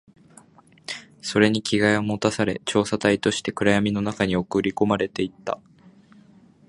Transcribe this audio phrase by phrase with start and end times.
[1.21, 5.59] それに着替えを持たされ、調査隊として暗闇の中に送り込まれていった